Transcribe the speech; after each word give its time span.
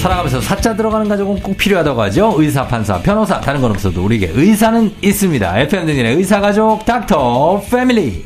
살아가면서 0.00 0.40
사자 0.40 0.74
들어가는 0.74 1.08
가족은 1.08 1.40
꼭 1.42 1.58
필요하다고 1.58 2.00
하죠. 2.02 2.34
의사, 2.38 2.66
판사, 2.66 2.98
변호사, 3.02 3.38
다른 3.38 3.60
건 3.60 3.72
없어도 3.72 4.02
우리에게 4.02 4.30
의사는 4.34 4.94
있습니다. 5.02 5.58
FM 5.60 5.86
댕진의 5.86 6.16
의사 6.16 6.40
가족 6.40 6.86
닥터 6.86 7.62
패밀리. 7.70 8.24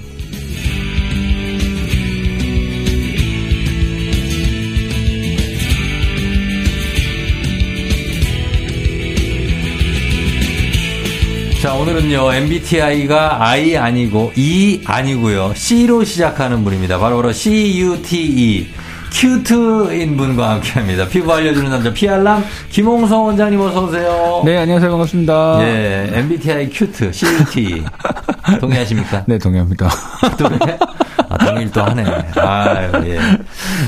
자, 11.61 11.75
오늘은요, 11.75 12.34
MBTI가 12.34 13.42
I 13.42 13.77
아니고, 13.77 14.33
E 14.36 14.83
아니고요, 14.84 15.55
C로 15.56 16.05
시작하는 16.05 16.62
분입니다. 16.62 16.98
바로 16.98 17.16
바로 17.16 17.33
CUTE. 17.33 18.84
cute인 19.14 20.16
분과 20.16 20.50
함께 20.50 20.73
합니다. 20.73 21.06
피부 21.06 21.32
알려주는 21.32 21.70
남자, 21.70 21.92
피알남, 21.92 22.45
김홍석 22.69 23.27
원장님 23.27 23.60
어서 23.60 23.84
오세요. 23.84 24.42
네, 24.45 24.56
안녕하세요. 24.59 24.91
반갑습니다. 24.91 25.58
예, 25.61 26.11
MBTI 26.14 26.69
cute, 26.70 27.12
CUTE. 27.12 27.84
동의하십니까? 28.61 29.24
네, 29.28 29.39
동의합니다. 29.39 29.89
동의? 30.36 30.58
아, 31.28 31.39
동의를 31.39 31.70
또 31.70 31.83
하네. 31.84 32.05
아 32.36 33.05
예. 33.06 33.19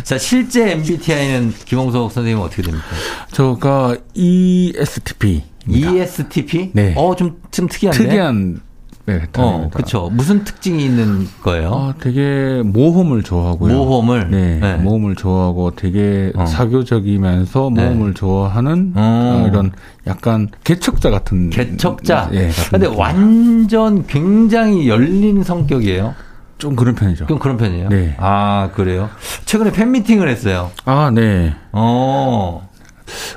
자, 0.04 0.16
실제 0.16 0.70
MBTI는 0.70 1.54
김홍석 1.64 2.12
선생님은 2.12 2.44
어떻게 2.46 2.62
됩니까? 2.62 2.86
저가 3.32 3.96
ESTP. 4.14 5.42
ESTP? 5.68 6.70
네. 6.72 6.94
어, 6.96 7.16
좀, 7.16 7.40
좀 7.50 7.66
특이한데? 7.66 7.98
특이한 7.98 8.60
네, 9.06 9.22
어, 9.38 9.70
그쵸. 9.72 10.10
무슨 10.12 10.42
특징이 10.42 10.84
있는 10.84 11.28
거예요? 11.42 11.70
어, 11.70 11.94
되게 12.00 12.60
모험을 12.64 13.22
좋아하고요. 13.22 13.72
모험을? 13.72 14.30
네, 14.30 14.58
네. 14.60 14.74
모험을 14.76 15.14
좋아하고 15.14 15.76
되게 15.76 16.32
어. 16.34 16.44
사교적이면서 16.44 17.70
네. 17.72 17.84
모험을 17.84 18.14
좋아하는 18.14 18.92
어. 18.96 19.44
어, 19.44 19.48
이런 19.48 19.70
약간 20.08 20.48
개척자 20.64 21.10
같은. 21.10 21.50
개척자? 21.50 22.30
예, 22.32 22.50
근데. 22.70 22.86
완전 22.86 24.06
굉장히 24.08 24.88
열린 24.88 25.44
성격이에요. 25.44 26.14
좀 26.58 26.74
그런 26.74 26.94
편이죠. 26.94 27.26
좀 27.26 27.38
그런 27.38 27.56
편이에요? 27.58 27.88
네. 27.90 28.16
아, 28.18 28.70
그래요? 28.74 29.10
최근에 29.44 29.70
팬 29.72 29.92
미팅을 29.92 30.28
했어요. 30.28 30.70
아, 30.84 31.10
네. 31.14 31.54
어. 31.70 32.65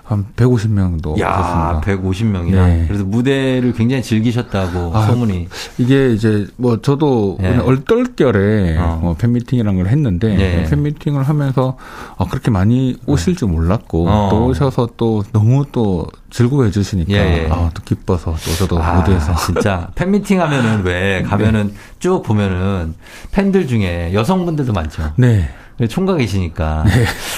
한 0.03 0.25
150명도 0.35 1.19
야, 1.19 1.79
오셨습니다. 1.81 1.81
150명이나. 1.81 2.51
네. 2.51 2.85
그래서 2.87 3.03
무대를 3.03 3.73
굉장히 3.73 4.03
즐기셨다고 4.03 4.91
아, 4.95 5.05
소문이. 5.07 5.47
이게 5.77 6.11
이제 6.13 6.47
뭐 6.57 6.81
저도 6.81 7.37
네. 7.39 7.49
그냥 7.49 7.65
얼떨결에 7.67 8.77
어. 8.77 8.99
뭐 9.01 9.13
팬미팅이라는 9.15 9.81
걸 9.81 9.91
했는데 9.91 10.35
네. 10.35 10.63
팬미팅을 10.65 11.23
하면서 11.23 11.77
아, 12.17 12.25
그렇게 12.25 12.51
많이 12.51 12.97
오실 13.05 13.35
줄 13.35 13.49
몰랐고 13.49 14.07
어. 14.07 14.29
또 14.31 14.45
오셔서 14.47 14.89
또 14.97 15.23
너무 15.31 15.65
또 15.71 16.07
즐거워해 16.29 16.71
주시니까 16.71 17.13
예, 17.13 17.43
예. 17.43 17.47
아, 17.49 17.71
또 17.73 17.81
기뻐서 17.83 18.31
또 18.33 18.51
저도 18.57 18.81
아, 18.81 18.99
무대에서 18.99 19.35
진짜 19.45 19.89
팬미팅 19.95 20.41
하면은 20.41 20.83
왜 20.83 21.23
가면은 21.23 21.67
네. 21.73 21.73
쭉 21.99 22.23
보면은 22.23 22.93
팬들 23.31 23.67
중에 23.67 24.11
여성분들도 24.13 24.73
많죠. 24.73 25.13
네. 25.17 25.49
총각이시니까. 25.87 26.85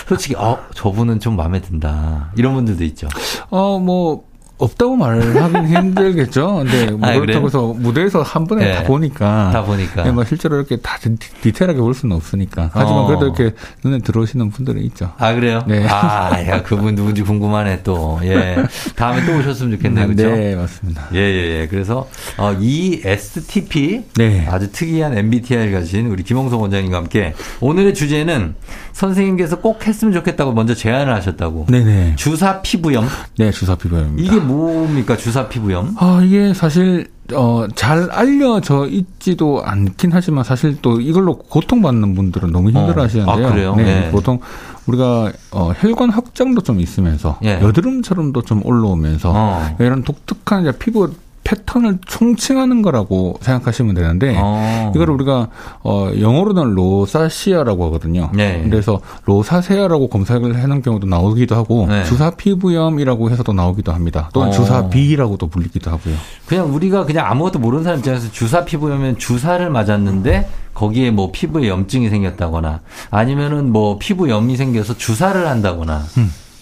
솔직히 0.08 0.36
어 0.36 0.58
저분은 0.74 1.20
좀 1.20 1.36
마음에 1.36 1.62
든다. 1.62 2.32
이런 2.38 2.54
분들도 2.54 2.84
있죠. 2.86 3.08
어, 3.50 3.78
뭐, 3.80 4.31
없다고 4.62 4.96
말하긴 4.96 5.68
힘들겠죠. 5.76 6.64
근데 6.66 6.92
뭐 6.92 7.10
아? 7.10 7.20
그렇다고 7.20 7.48
해서 7.48 7.74
무대에서 7.78 8.22
한 8.22 8.46
번에 8.46 8.66
네. 8.66 8.74
다 8.76 8.84
보니까. 8.84 9.50
다 9.52 9.64
보니까. 9.64 10.04
네, 10.04 10.12
뭐 10.12 10.24
실제로 10.24 10.56
이렇게 10.58 10.78
다 10.78 10.98
디- 11.02 11.16
디테일하게 11.18 11.80
볼 11.80 11.94
수는 11.94 12.16
없으니까. 12.16 12.70
하지만 12.74 13.00
어. 13.04 13.08
그래도 13.08 13.26
이렇게 13.26 13.56
눈에 13.84 14.00
들어오시는 14.00 14.50
분들은 14.52 14.82
있죠. 14.84 15.12
아 15.18 15.34
그래요? 15.34 15.64
네. 15.68 15.86
아, 15.88 16.32
야 16.48 16.62
그분 16.64 16.96
누군지 16.96 17.22
궁금하네 17.24 17.84
또. 17.84 18.20
예. 18.24 18.58
다음에 18.96 19.26
또 19.26 19.38
오셨으면 19.38 19.78
좋겠네요. 19.78 20.08
그렇죠? 20.08 20.30
네, 20.36 20.56
맞습니다. 20.56 21.08
예, 21.14 21.20
예, 21.20 21.62
예. 21.62 21.68
그래서, 21.68 22.08
어, 22.38 22.54
ESTP. 22.60 24.04
네. 24.16 24.46
아주 24.50 24.72
특이한 24.72 25.18
MBTI를 25.18 25.72
가진 25.72 26.08
우리 26.08 26.24
김홍석 26.24 26.62
원장님과 26.62 26.98
함께 26.98 27.34
오늘의 27.60 27.94
주제는 27.94 28.56
선생님께서 28.94 29.60
꼭 29.60 29.86
했으면 29.88 30.14
좋겠다고 30.14 30.54
먼저 30.54 30.74
제안을 30.74 31.14
하셨다고. 31.14 31.68
네네. 31.70 32.16
주사 32.18 32.62
피부염. 32.62 33.08
네, 33.38 33.52
주사 33.52 33.76
피부염입니다. 33.76 34.34
이게 34.34 34.44
뭡니까, 34.44 35.18
주사 35.18 35.48
피부염? 35.48 35.96
아, 35.98 36.22
이게 36.24 36.54
사실, 36.54 37.10
어, 37.34 37.66
잘 37.76 38.10
알려져 38.12 38.88
있지도 38.88 39.64
않긴 39.64 40.12
하지만 40.14 40.44
사실 40.44 40.78
또 40.82 41.00
이걸로 41.00 41.38
고통받는 41.38 42.16
분들은 42.16 42.52
너무 42.52 42.70
힘들어 42.70 43.02
어. 43.02 43.06
하시는데요. 43.06 43.48
아, 43.48 43.50
그래요? 43.52 43.76
네. 43.76 43.84
네. 43.84 44.12
보통 44.12 44.40
우리가, 44.88 45.32
어, 45.52 45.72
혈관 45.78 46.10
확장도 46.10 46.62
좀 46.62 46.80
있으면서 46.80 47.40
예. 47.44 47.62
여드름처럼도 47.62 48.42
좀 48.42 48.66
올라오면서 48.66 49.32
어. 49.34 49.76
이런 49.80 50.04
독특한 50.04 50.62
이제 50.64 50.72
피부 50.78 51.12
패턴을 51.52 52.00
총칭하는 52.06 52.82
거라고 52.82 53.38
생각하시면 53.42 53.94
되는데 53.94 54.38
어. 54.40 54.92
이걸 54.96 55.10
우리가 55.10 55.50
어 55.84 56.10
영어로는 56.18 56.76
로사시아라고 56.76 57.86
하거든요. 57.88 58.32
네. 58.34 58.66
그래서 58.70 59.02
로사세아라고 59.26 60.08
검색을 60.08 60.64
하는 60.64 60.82
경우도 60.82 61.08
나오기도 61.08 61.56
하고 61.56 61.88
네. 61.90 62.06
주사 62.06 62.32
피부염이라고 62.32 63.30
해서도 63.32 63.52
나오기도 63.52 63.92
합니다. 63.92 64.30
또는 64.34 64.48
어. 64.48 64.52
주사 64.52 64.88
비라고도 64.88 65.48
불리기도 65.48 65.92
하고요. 65.92 66.16
그냥 66.46 66.74
우리가 66.74 67.06
그냥 67.06 67.26
아무것도 67.30 67.60
모르는 67.60 67.84
사람 67.84 68.00
입장에서 68.00 68.32
주사 68.32 68.64
피부염은 68.64 69.18
주사를 69.18 69.70
맞았는데 69.70 70.48
거기에 70.74 71.12
뭐 71.12 71.32
피부에 71.34 71.68
염증이 71.68 72.10
생겼다거나 72.10 72.80
아니면은 73.10 73.74
뭐 73.74 73.98
피부염이 74.00 74.56
생겨서 74.56 74.96
주사를 74.96 75.46
한다거나 75.46 76.04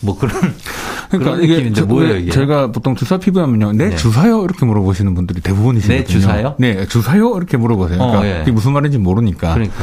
뭐 0.01 0.17
그런 0.17 0.33
그런 1.09 1.41
느낌인데 1.41 1.73
저- 1.81 1.85
뭐예요 1.85 2.13
왜 2.13 2.19
이게? 2.21 2.31
제가 2.31 2.71
보통 2.71 2.95
주사 2.95 3.17
피부염은요. 3.17 3.71
네, 3.73 3.89
네. 3.89 3.95
주사요 3.95 4.43
이렇게 4.43 4.65
물어보시는 4.65 5.15
분들이 5.15 5.41
대부분이시거든요. 5.41 5.97
네, 5.99 6.03
주사요? 6.05 6.55
네, 6.59 6.85
주사요 6.85 7.35
이렇게 7.35 7.57
물어보세요. 7.57 7.97
그러니까 7.97 8.19
어, 8.19 8.25
예. 8.25 8.39
그게 8.39 8.51
무슨 8.51 8.73
말인지 8.73 8.97
모르니까. 8.99 9.53
그러니까 9.53 9.75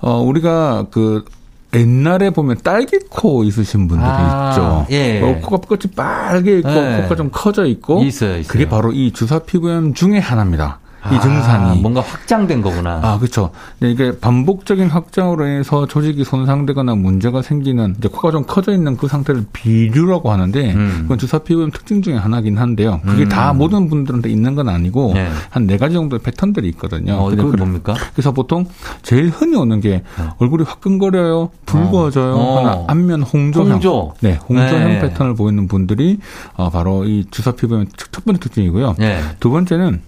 어, 0.00 0.20
우리가 0.22 0.86
그 0.90 1.24
옛날에 1.72 2.30
보면 2.30 2.56
딸기코 2.64 3.44
있으신 3.44 3.86
분들이 3.86 4.08
아, 4.10 4.50
있죠. 4.50 4.86
예. 4.90 5.20
어, 5.22 5.38
코가 5.40 5.68
끝이 5.68 5.92
빨개 5.94 6.58
있고 6.58 6.68
네. 6.68 7.02
코가 7.02 7.14
좀 7.14 7.28
커져 7.30 7.64
있고 7.64 8.02
있어요, 8.02 8.38
있어요. 8.38 8.48
그게 8.50 8.68
바로 8.68 8.90
이 8.92 9.12
주사 9.12 9.38
피부염 9.38 9.94
중에 9.94 10.18
하나입니다. 10.18 10.79
이 11.10 11.14
아, 11.14 11.20
증상이. 11.20 11.80
뭔가 11.80 12.02
확장된 12.02 12.60
거구나. 12.60 13.00
아, 13.02 13.18
그렇죠. 13.18 13.50
네, 13.78 13.90
이게 13.90 14.18
반복적인 14.18 14.88
확장으로 14.88 15.46
인해서 15.46 15.86
조직이 15.86 16.24
손상되거나 16.24 16.94
문제가 16.94 17.40
생기는 17.40 17.94
이제 17.98 18.08
코가 18.08 18.30
좀 18.30 18.44
커져 18.46 18.72
있는 18.72 18.96
그 18.98 19.08
상태를 19.08 19.46
비류라고 19.52 20.30
하는데 20.30 20.74
음. 20.74 20.98
그건 21.02 21.16
주사 21.18 21.38
피부염 21.38 21.70
특징 21.70 22.02
중에 22.02 22.16
하나긴 22.16 22.58
한데요. 22.58 23.00
그게 23.06 23.22
음. 23.22 23.28
다 23.30 23.54
모든 23.54 23.88
분들한테 23.88 24.28
있는 24.28 24.54
건 24.54 24.68
아니고 24.68 25.12
네. 25.14 25.30
한네 25.48 25.78
가지 25.78 25.94
정도의 25.94 26.20
패턴들이 26.20 26.68
있거든요. 26.70 27.14
어, 27.14 27.28
근데 27.30 27.42
그게 27.42 27.56
뭡니까? 27.56 27.94
그래서 28.12 28.32
보통 28.32 28.66
제일 29.02 29.28
흔히 29.30 29.56
오는 29.56 29.80
게 29.80 30.02
얼굴이 30.38 30.64
화끈거려요, 30.64 31.50
붉어져요, 31.64 32.34
어. 32.34 32.58
하나 32.58 32.84
안면 32.88 33.22
홍조형. 33.22 33.72
홍조. 33.72 34.14
네, 34.20 34.38
홍조형 34.48 34.84
네. 34.84 34.98
패턴을 35.00 35.34
보이는 35.34 35.66
분들이 35.66 36.18
어, 36.56 36.68
바로 36.68 37.04
이 37.04 37.24
주사 37.30 37.52
피부염 37.52 37.86
첫 37.96 38.24
번째 38.24 38.38
특징이고요. 38.40 38.96
예. 39.00 39.20
두 39.40 39.50
번째는 39.50 40.02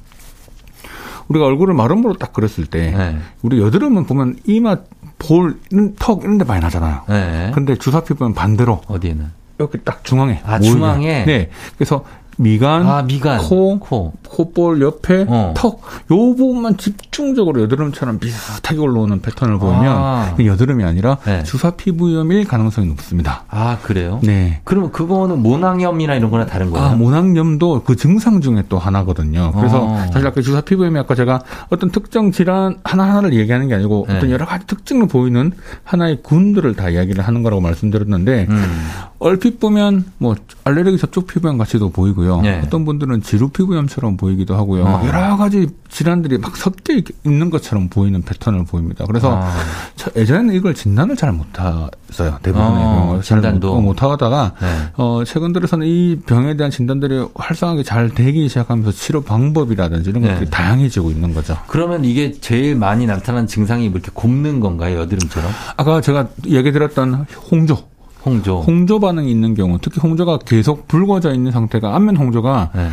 우리가 1.29 1.47
얼굴을 1.47 1.75
마름모로 1.75 2.19
딱 2.19 2.33
그렸을 2.33 2.67
때 2.67 2.91
네. 2.91 3.19
우리 3.43 3.61
여드름은 3.61 4.07
보면 4.07 4.37
이마 4.45 4.77
볼, 5.19 5.59
턱 5.99 6.23
이런 6.25 6.39
데 6.39 6.45
많이 6.45 6.61
나잖아요. 6.61 7.03
네. 7.09 7.51
근데 7.55 7.77
주사 7.77 8.01
피 8.03 8.15
부는 8.15 8.35
반대로 8.35 8.81
어디에는? 8.87 9.43
이렇게 9.59 9.79
딱 9.79 10.03
중앙에 10.05 10.41
아, 10.45 10.59
모이게. 10.59 10.73
중앙에? 10.73 11.25
네. 11.25 11.51
그래서 11.77 12.05
미간, 12.37 12.87
아, 12.87 13.03
미간. 13.03 13.39
코, 13.39 13.79
코. 13.79 14.13
콧볼 14.33 14.81
옆에 14.81 15.27
어. 15.29 15.53
턱, 15.55 15.83
요 16.11 16.35
부분만 16.35 16.79
집중적으로 16.79 17.61
여드름처럼 17.63 18.19
비슷하게 18.19 18.79
올라오는 18.81 19.21
패턴을 19.21 19.59
보면 19.59 19.85
아. 19.87 20.35
여드름이 20.43 20.85
아니라 20.85 21.19
네. 21.25 21.43
주사 21.43 21.73
피부염일 21.73 22.47
가능성이 22.47 22.89
높습니다. 22.89 23.45
아, 23.49 23.79
그래요? 23.83 24.21
네. 24.23 24.61
그러면 24.65 24.91
그거는 24.91 25.43
모낭염이나 25.43 26.15
이런 26.15 26.31
거나 26.31 26.47
다른 26.47 26.71
거예요? 26.71 26.87
아, 26.87 26.95
모낭염도 26.95 27.83
그 27.85 27.95
증상 27.97 28.41
중에 28.41 28.65
또 28.69 28.79
하나거든요. 28.79 29.53
그래서 29.53 29.85
어. 29.85 30.07
사실 30.13 30.27
아까 30.27 30.41
주사 30.41 30.63
피부염이 30.63 30.99
아까 30.99 31.15
제가 31.15 31.43
어떤 31.69 31.91
특정 31.91 32.33
질환 32.33 32.79
하나 32.85 33.05
하나를 33.05 33.35
얘기하는 33.35 33.69
게 33.69 33.75
아니고 33.75 34.07
네. 34.09 34.17
어떤 34.17 34.31
여러 34.31 34.47
가지 34.47 34.67
특징을 34.67 35.09
보이는 35.09 35.53
하나의 35.85 36.23
군들을 36.23 36.75
다 36.75 36.89
이야기를 36.89 37.23
하는 37.23 37.43
거라고 37.43 37.61
말씀드렸는데 37.61 38.47
음. 38.49 38.65
얼핏 39.23 39.61
보면 39.61 40.05
뭐 40.19 40.35
알레르기 40.65 40.99
접촉 40.99 41.27
피부염 41.27 41.57
같이도 41.59 41.91
보이고요. 41.91 42.41
네. 42.43 42.61
어떤 42.65 42.85
분들은 42.85 43.23
지루 43.23 43.49
피부염처럼 43.49 44.17
보이기도 44.17 44.55
하고요. 44.57 44.85
어. 44.85 45.03
여러 45.07 45.37
가지 45.37 45.69
질환들이 45.89 46.39
막 46.39 46.57
섞여 46.57 46.93
있- 46.95 47.05
있는 47.25 47.49
것처럼 47.51 47.89
보이는 47.89 48.21
패턴을 48.23 48.65
보입니다. 48.65 49.05
그래서 49.07 49.39
아. 49.43 49.53
저- 49.97 50.11
예전에는 50.17 50.55
이걸 50.55 50.75
진단을 50.75 51.17
잘 51.17 51.33
못했어요. 51.33 52.39
대부분의 52.43 52.85
어, 52.85 53.07
경우 53.07 53.23
잘 53.23 53.41
진단도. 53.41 53.75
못, 53.77 53.81
못하다가 53.83 54.55
네. 54.61 54.67
어, 54.97 55.23
최근 55.27 55.53
들어서는 55.53 55.87
이 55.87 56.19
병에 56.27 56.57
대한 56.57 56.71
진단들이 56.71 57.27
활성하게 57.35 57.83
잘 57.85 58.09
되기 58.11 58.49
시작하면서 58.49 58.93
치료 58.93 59.23
방법이라든지 59.23 60.11
이런 60.11 60.23
것들이 60.23 60.45
네. 60.47 60.51
다양해지고 60.51 61.11
있는 61.11 61.33
거죠. 61.35 61.57
그러면 61.69 62.05
이게 62.05 62.33
제일 62.41 62.75
많이 62.77 63.07
나타나는 63.07 63.47
증상이 63.47 63.89
뭐 63.89 63.99
이렇게 63.99 64.11
곱는 64.15 64.61
건가요? 64.61 64.99
여드름처럼? 65.01 65.51
아까 65.77 66.01
제가 66.01 66.29
얘기 66.47 66.73
드렸던 66.73 67.27
홍조. 67.51 67.79
홍조. 68.25 68.61
홍조 68.61 69.01
반응이 69.01 69.31
있는 69.31 69.55
경우, 69.55 69.79
특히 69.81 70.01
홍조가 70.01 70.39
계속 70.39 70.87
붉어져 70.89 71.33
있는 71.35 71.51
상태가 71.51 71.95
안면 71.97 72.17
홍조가 72.17 72.71
네. 72.75 72.89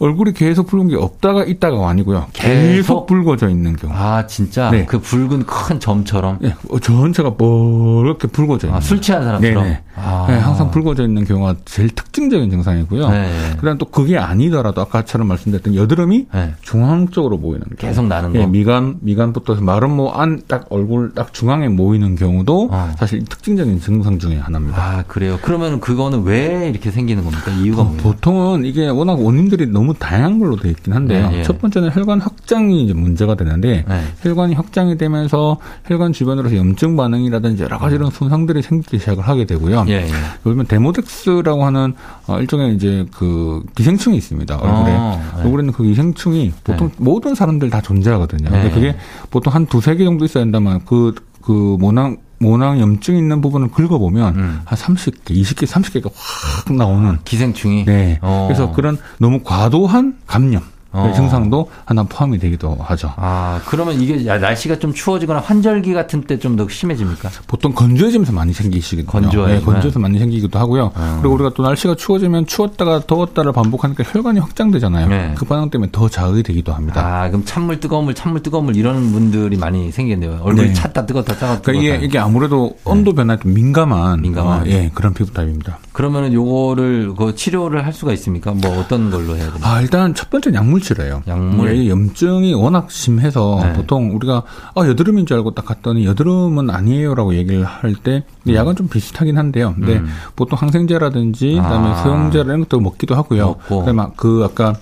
얼굴이 0.00 0.32
계속 0.32 0.66
붉은 0.66 0.88
게 0.88 0.96
없다가 0.96 1.44
있다가 1.44 1.88
아니고요. 1.88 2.26
계속, 2.32 2.48
계속? 2.50 3.06
붉어져 3.06 3.48
있는 3.48 3.76
경우. 3.76 3.92
아, 3.94 4.26
진짜? 4.26 4.70
네. 4.70 4.84
그 4.86 4.98
붉은 4.98 5.44
큰 5.46 5.78
점처럼? 5.78 6.38
예, 6.42 6.54
어, 6.70 6.78
전체가 6.80 7.34
뻘겋게 7.34 8.32
붉어져 8.32 8.66
있는. 8.68 8.78
아, 8.78 8.80
술 8.80 9.00
취한 9.00 9.22
사람처럼? 9.24 9.62
네네. 9.62 9.82
아. 9.96 10.24
네, 10.28 10.38
항상 10.38 10.70
붉어져 10.70 11.04
있는 11.04 11.24
경우가 11.24 11.56
제일 11.66 11.90
특징적인 11.90 12.50
증상이고요. 12.50 13.10
네. 13.10 13.30
그다음 13.58 13.76
또 13.78 13.84
그게 13.86 14.16
아니더라도 14.16 14.80
아까처럼 14.80 15.28
말씀드렸던 15.28 15.74
여드름이 15.74 16.26
네. 16.32 16.54
중앙적으로 16.62 17.38
보이는 17.38 17.60
경우. 17.60 17.76
계속 17.76 18.06
나는 18.06 18.32
거? 18.32 18.38
예, 18.40 18.46
미간 18.46 18.96
미간부터 19.00 19.56
마름모 19.56 20.10
안 20.12 20.40
딱 20.48 20.66
얼굴 20.70 21.12
딱 21.14 21.34
중앙에 21.34 21.68
모이는 21.68 22.16
경우도 22.16 22.70
어. 22.72 22.92
사실 22.98 23.24
특징적인 23.24 23.80
증상 23.80 24.18
중에 24.18 24.38
하나입니다. 24.38 24.82
아, 24.82 25.04
그래요? 25.06 25.38
그러면 25.42 25.78
그거는 25.80 26.22
왜 26.22 26.68
이렇게 26.70 26.90
생기는 26.90 27.22
겁니까? 27.22 27.50
이유가 27.52 27.82
뭐예요? 27.84 28.02
보통은 28.02 28.64
이게 28.64 28.88
워낙 28.88 29.20
원인들이 29.20 29.66
너무 29.66 29.89
다양한 29.94 30.38
걸로 30.38 30.56
돼 30.56 30.70
있긴 30.70 30.92
한데요. 30.92 31.30
네, 31.30 31.38
예. 31.38 31.42
첫 31.42 31.60
번째는 31.60 31.90
혈관 31.90 32.20
확장이 32.20 32.84
이제 32.84 32.92
문제가 32.92 33.34
되는데 33.34 33.84
네. 33.86 34.02
혈관이 34.22 34.54
확장이 34.54 34.96
되면서 34.96 35.58
혈관 35.86 36.12
주변으로서 36.12 36.56
염증 36.56 36.96
반응이라든지 36.96 37.62
여러 37.62 37.78
가지 37.78 37.96
이런 37.96 38.10
손상들이 38.10 38.62
생기기 38.62 38.98
시작을 38.98 39.26
하게 39.26 39.44
되고요. 39.44 39.84
예, 39.88 40.06
예. 40.06 40.10
요즘에 40.46 40.64
데모덱스라고 40.64 41.64
하는 41.64 41.94
어, 42.26 42.38
일종의 42.40 42.74
이제 42.74 43.06
그 43.14 43.64
기생충이 43.74 44.16
있습니다. 44.16 44.54
얼굴에. 44.54 44.96
어, 44.96 45.20
네. 45.36 45.42
얼굴에 45.42 45.62
있는 45.62 45.72
그 45.72 45.82
기생충이 45.82 46.52
보통 46.64 46.90
모든 46.98 47.34
사람들 47.34 47.70
다 47.70 47.80
존재하거든요. 47.80 48.50
근데 48.50 48.68
네. 48.68 48.70
그게 48.70 48.96
보통 49.30 49.54
한 49.54 49.66
두세 49.66 49.96
개 49.96 50.04
정도 50.04 50.24
있어야 50.24 50.44
된다면 50.44 50.80
그, 50.84 51.14
그 51.42 51.76
모낭, 51.78 52.18
모낭 52.40 52.80
염증 52.80 53.16
있는 53.16 53.40
부분을 53.42 53.68
긁어보면 53.68 54.34
음. 54.34 54.60
한 54.64 54.78
30개, 54.78 55.30
20개, 55.30 55.66
30개가 55.66 56.10
확 56.14 56.74
나오는 56.74 57.18
기생충이? 57.24 57.84
네. 57.84 58.18
어. 58.22 58.46
그래서 58.48 58.72
그런 58.72 58.98
너무 59.18 59.40
과도한 59.44 60.16
감염 60.26 60.62
어. 60.92 61.12
증상도 61.14 61.70
하나 61.84 62.02
포함이 62.02 62.38
되기도 62.38 62.76
하죠. 62.80 63.12
아, 63.16 63.60
그러면 63.66 64.00
이게 64.00 64.26
야, 64.26 64.38
날씨가 64.38 64.78
좀 64.78 64.92
추워지거나 64.92 65.40
환절기 65.40 65.92
같은 65.94 66.22
때 66.22 66.38
좀 66.38 66.56
더 66.56 66.66
심해집니까? 66.68 67.28
보통 67.46 67.72
건조해지면서 67.72 68.32
많이 68.32 68.52
생기시거든요. 68.52 69.06
건조해지면? 69.06 69.58
네, 69.60 69.64
건조해서 69.64 69.98
많이 70.00 70.18
생기기도 70.18 70.58
하고요. 70.58 70.90
어. 70.94 71.18
그리고 71.22 71.34
우리가 71.36 71.50
또 71.54 71.62
날씨가 71.62 71.94
추워지면 71.94 72.46
추웠다가 72.46 73.00
더웠다를 73.06 73.52
반복하니까 73.52 74.02
혈관이 74.04 74.40
확장되잖아요. 74.40 75.06
네. 75.08 75.34
그 75.36 75.44
반응 75.44 75.70
때문에 75.70 75.90
더 75.92 76.08
자극이 76.08 76.42
되기도 76.42 76.72
합니다. 76.72 77.00
아, 77.04 77.28
그럼 77.28 77.44
찬물, 77.44 77.78
뜨거운 77.78 78.04
물, 78.06 78.14
찬물, 78.14 78.42
뜨거운 78.42 78.64
물 78.64 78.76
이런 78.76 79.12
분들이 79.12 79.56
많이 79.56 79.92
생기겠네요. 79.92 80.40
얼굴이 80.42 80.68
네. 80.68 80.72
찼다, 80.74 81.06
뜨겁다, 81.06 81.36
차갑다. 81.38 81.62
그러니까 81.62 81.94
이게, 81.96 82.04
이게 82.06 82.18
아무래도 82.18 82.76
온도 82.84 83.12
변화에 83.12 83.36
좀 83.38 83.54
민감한, 83.54 84.20
민감한. 84.22 84.62
어, 84.62 84.66
예, 84.66 84.90
그런 84.94 85.14
피부 85.14 85.32
타입입니다. 85.32 85.78
그러면은 86.00 86.32
요거를 86.32 87.14
그 87.14 87.34
치료를 87.34 87.84
할 87.84 87.92
수가 87.92 88.14
있습니까? 88.14 88.52
뭐 88.52 88.78
어떤 88.78 89.10
걸로 89.10 89.36
해야 89.36 89.44
됩니까? 89.44 89.70
아, 89.70 89.82
일단 89.82 90.14
첫 90.14 90.30
번째 90.30 90.54
약물 90.54 90.80
치료예요. 90.80 91.22
약물? 91.28 91.76
예, 91.76 91.88
염증이 91.90 92.54
워낙 92.54 92.90
심해서 92.90 93.60
네. 93.62 93.74
보통 93.74 94.16
우리가 94.16 94.42
아, 94.74 94.80
여드름인 94.80 95.26
줄 95.26 95.36
알고 95.36 95.50
딱 95.54 95.66
갔더니 95.66 96.06
여드름은 96.06 96.70
아니에요라고 96.70 97.34
얘기를 97.34 97.64
할 97.64 97.94
때 98.02 98.24
약은 98.48 98.76
좀 98.76 98.88
비슷하긴 98.88 99.36
한데요. 99.36 99.74
근데 99.74 99.98
음. 99.98 100.08
보통 100.36 100.58
항생제라든지 100.58 101.56
그다음에 101.56 101.88
아. 101.90 102.02
소형제 102.02 102.40
이런 102.40 102.60
것도 102.60 102.80
먹기도 102.80 103.14
하고요. 103.14 103.56
그다음에 103.68 104.04
그 104.16 104.48
아까 104.50 104.74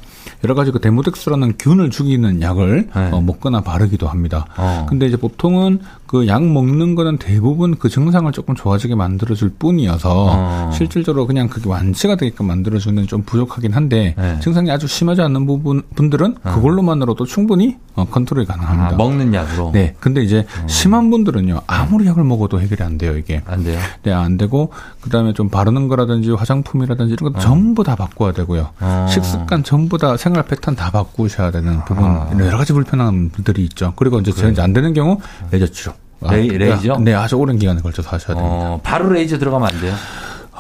여러 0.45 0.55
가지 0.55 0.71
그 0.71 0.81
데모덱스라는 0.81 1.55
균을 1.59 1.91
죽이는 1.91 2.43
약을 2.43 2.89
네. 2.95 3.11
어, 3.11 3.21
먹거나 3.21 3.61
바르기도 3.63 4.07
합니다. 4.09 4.47
어. 4.57 4.87
근데 4.89 5.07
이제 5.07 5.17
보통은 5.17 5.81
그 6.07 6.27
약 6.27 6.43
먹는 6.45 6.95
거는 6.95 7.19
대부분 7.19 7.77
그 7.77 7.89
증상을 7.89 8.31
조금 8.33 8.55
좋아지게 8.55 8.95
만들어줄 8.95 9.51
뿐이어서 9.59 10.27
어. 10.31 10.71
실질적으로 10.73 11.27
그냥 11.27 11.49
그게 11.49 11.69
완치가 11.69 12.17
되게끔 12.17 12.47
만들어주는 12.47 13.07
좀 13.07 13.23
부족하긴 13.23 13.73
한데 13.75 14.15
네. 14.17 14.39
증상이 14.41 14.71
아주 14.71 14.87
심하지 14.87 15.21
않는 15.23 15.47
부분 15.47 15.83
분들은 15.95 16.37
그걸로만으로도 16.43 17.25
충분히 17.27 17.77
어, 17.95 18.05
컨트롤이 18.07 18.47
가능합니다. 18.47 18.95
아, 18.95 18.97
먹는 18.97 19.35
약으로? 19.35 19.71
네, 19.73 19.95
근데 20.01 20.23
이제 20.23 20.47
심한 20.67 21.11
분들은요 21.11 21.63
아무리 21.67 22.07
약을 22.07 22.25
먹어도 22.25 22.61
해결이 22.61 22.83
안 22.83 22.97
돼요 22.99 23.17
이게. 23.17 23.43
안 23.47 23.63
돼요? 23.65 23.79
네, 24.03 24.13
안 24.13 24.37
되고 24.39 24.73
그다음에 25.03 25.33
좀 25.35 25.49
바르는 25.51 25.89
거라든지 25.89 26.31
화장품이라든지 26.31 27.13
이런 27.15 27.33
거 27.33 27.39
전부 27.41 27.85
다 27.85 27.97
바꿔야 27.97 28.33
되고요. 28.33 28.69
어. 28.81 29.07
식습관 29.11 29.63
전부 29.63 29.99
다 29.99 30.17
생활 30.29 30.45
패턴 30.45 30.77
다 30.77 30.91
바꾸셔야 30.91 31.51
되는 31.51 31.83
부분 31.87 32.05
아. 32.05 32.29
여러 32.39 32.59
가지 32.59 32.73
불편한 32.75 33.31
분들이 33.31 33.63
있죠. 33.65 33.95
그리고 33.97 34.21
이제 34.21 34.31
이제 34.51 34.61
안 34.63 34.73
되는 34.75 34.93
경우 34.93 35.19
레이저 35.51 35.67
치료. 35.73 35.93
아, 36.21 36.33
레이- 36.33 36.51
레이저? 36.59 36.99
네, 36.99 37.15
아주 37.15 37.37
오랜 37.37 37.59
기간에 37.59 37.81
걸쳐서 37.81 38.11
하셔야 38.11 38.37
됩니다. 38.37 38.55
어, 38.55 38.81
바로 38.83 39.09
레이저 39.11 39.39
들어가면 39.39 39.69
안 39.73 39.81
돼요? 39.81 39.95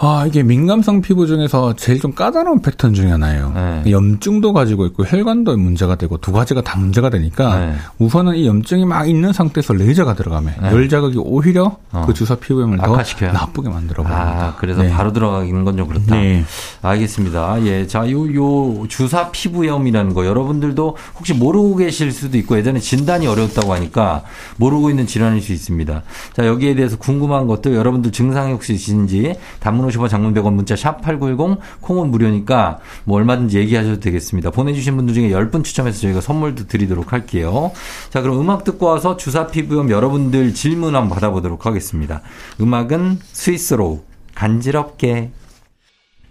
아, 0.00 0.24
이게 0.28 0.44
민감성 0.44 1.00
피부 1.00 1.26
중에서 1.26 1.74
제일 1.74 1.98
좀 1.98 2.12
까다로운 2.12 2.62
패턴 2.62 2.94
중에 2.94 3.10
하나예요. 3.10 3.50
네. 3.52 3.90
염증도 3.90 4.52
가지고 4.52 4.86
있고 4.86 5.04
혈관도 5.04 5.56
문제가 5.56 5.96
되고 5.96 6.16
두 6.18 6.30
가지가 6.30 6.60
다 6.62 6.78
문제가 6.78 7.10
되니까 7.10 7.58
네. 7.58 7.74
우선은 7.98 8.36
이 8.36 8.46
염증이 8.46 8.84
막 8.84 9.08
있는 9.08 9.32
상태에서 9.32 9.72
레이저가 9.74 10.14
들어가면 10.14 10.54
네. 10.62 10.70
열 10.70 10.88
자극이 10.88 11.18
오히려 11.18 11.78
어. 11.90 12.04
그 12.06 12.14
주사 12.14 12.36
피부염을 12.36 12.78
더 12.78 12.92
악화시켜요? 12.92 13.32
나쁘게 13.32 13.70
만들어 13.70 14.04
버립니다. 14.04 14.46
아, 14.46 14.54
그래서 14.56 14.82
네. 14.82 14.90
바로 14.90 15.12
들어가기는 15.12 15.64
건 15.64 15.78
좀 15.78 15.86
그렇다. 15.88 16.14
네. 16.16 16.44
알겠습니다. 16.82 17.64
예. 17.66 17.86
자, 17.86 18.08
요, 18.10 18.34
요, 18.34 18.86
주사 18.88 19.30
피부염이라는 19.30 20.14
거 20.14 20.26
여러분들도 20.26 20.96
혹시 21.16 21.34
모르고 21.34 21.76
계실 21.76 22.10
수도 22.12 22.36
있고 22.38 22.56
예전에 22.56 22.78
진단이 22.80 23.26
어려웠다고 23.26 23.72
하니까 23.74 24.22
모르고 24.56 24.90
있는 24.90 25.06
질환일 25.06 25.40
수 25.42 25.52
있습니다. 25.52 26.02
자, 26.34 26.46
여기에 26.46 26.74
대해서 26.76 26.96
궁금한 26.96 27.46
것들 27.46 27.74
여러분들 27.74 28.12
증상이 28.12 28.52
혹시 28.52 28.74
있으신지 28.74 29.34
단문 29.88 29.90
50원 29.90 30.08
장문 30.08 30.34
100원 30.34 30.52
문자 30.52 30.76
샵 30.76 31.00
8910 31.00 31.58
콩은 31.80 32.10
무료니까 32.10 32.78
뭐 33.04 33.16
얼마든지 33.18 33.58
얘기하셔도 33.58 34.00
되겠습니다. 34.00 34.50
보내주신 34.50 34.96
분들 34.96 35.14
중에 35.14 35.30
10분 35.30 35.64
추첨해서 35.64 36.00
저희가 36.00 36.20
선물도 36.20 36.66
드리도록 36.66 37.12
할게요. 37.12 37.72
자, 38.10 38.20
그럼 38.20 38.40
음악 38.40 38.64
듣고 38.64 38.86
와서 38.86 39.16
주사 39.16 39.46
피부염 39.48 39.90
여러분들 39.90 40.54
질문 40.54 40.94
한번 40.94 41.14
받아보도록 41.14 41.66
하겠습니다. 41.66 42.22
음악은 42.60 43.18
스위스로 43.32 44.04
간지럽게 44.34 45.30